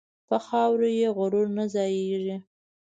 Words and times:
په 0.27 0.37
خاورو 0.45 0.89
کې 0.97 1.09
غرور 1.17 1.47
نه 1.57 1.65
ځایېږي. 1.73 2.35